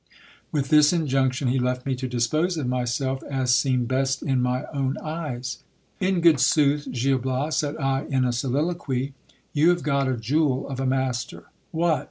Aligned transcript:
With 0.51 0.69
this 0.69 0.91
injunction 0.91 1.47
he 1.49 1.59
left 1.59 1.85
me 1.85 1.93
to 1.97 2.07
dispose 2.07 2.57
of 2.57 2.65
myself 2.65 3.21
as 3.29 3.53
seemed 3.53 3.87
best 3.87 4.23
in 4.23 4.41
my 4.41 4.65
own 4.73 4.97
eyes. 4.97 5.59
In 5.99 6.21
good 6.21 6.39
sooth, 6.39 6.87
Gil 6.91 7.19
Bias, 7.19 7.57
said 7.57 7.77
I 7.77 8.05
in 8.09 8.25
a 8.25 8.33
soliloquy, 8.33 9.13
you 9.53 9.69
have 9.69 9.83
got 9.83 10.07
a 10.07 10.17
jewel 10.17 10.67
of 10.67 10.79
a 10.79 10.87
mas 10.87 11.23
ter. 11.23 11.43
What 11.69 11.99